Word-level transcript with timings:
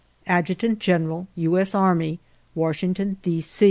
"Adjutant 0.25 0.79
General, 0.79 1.27
"U. 1.35 1.59
S. 1.59 1.75
Army, 1.75 2.19
Washington, 2.55 3.17
D. 3.21 3.39